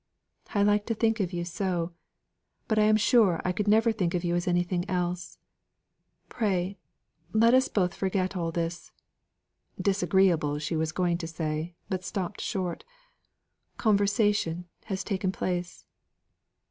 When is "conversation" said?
13.77-14.65